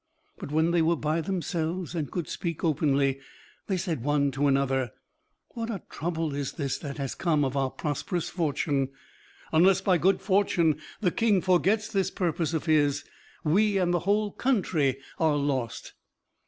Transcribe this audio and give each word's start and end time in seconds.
But 0.39 0.51
when 0.51 0.71
they 0.71 0.81
were 0.81 0.95
by 0.95 1.21
themselves, 1.21 1.93
and 1.93 2.09
could 2.09 2.27
speak 2.27 2.63
openly, 2.63 3.19
they 3.67 3.77
said 3.77 4.01
one 4.03 4.31
to 4.31 4.47
another, 4.47 4.93
"What 5.49 5.69
a 5.69 5.83
trouble 5.91 6.33
is 6.33 6.53
this 6.53 6.79
that 6.79 6.97
has 6.97 7.13
come 7.13 7.45
of 7.45 7.55
our 7.55 7.69
prosperous 7.69 8.27
fortune! 8.27 8.89
Unless 9.51 9.81
by 9.81 9.99
good 9.99 10.19
fortune 10.19 10.79
the 11.01 11.11
King 11.11 11.39
forgets 11.39 11.87
this 11.87 12.09
purpose 12.09 12.51
of 12.55 12.65
his, 12.65 13.05
we 13.43 13.77
and 13.77 13.93
the 13.93 13.99
whole 13.99 14.31
country 14.31 14.97
are 15.19 15.37
lost. 15.37 15.93